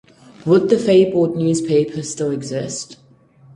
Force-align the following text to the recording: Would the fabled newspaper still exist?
Would 0.47 0.69
the 0.69 0.79
fabled 0.79 1.35
newspaper 1.37 2.01
still 2.01 2.31
exist? 2.31 2.97